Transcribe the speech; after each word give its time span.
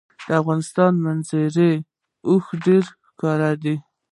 د 0.27 0.29
افغانستان 0.41 0.91
په 0.97 1.01
منظره 1.05 1.47
کې 1.55 1.69
اوښ 2.29 2.45
ډېر 2.65 2.83
ښکاره 3.07 3.51
دی. 3.63 3.75